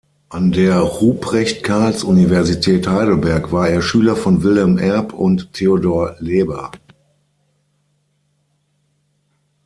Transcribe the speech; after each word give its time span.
An 0.29 0.51
der 0.51 0.79
Ruprecht-Karls-Universität 0.79 2.87
Heidelberg 2.87 3.51
war 3.51 3.69
er 3.69 3.83
Schüler 3.83 4.15
von 4.15 4.41
Wilhelm 4.41 4.79
Erb 4.79 5.13
und 5.13 5.53
Theodor 5.53 6.15
Leber. 6.17 6.71